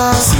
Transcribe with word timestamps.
ruta, 0.00 0.39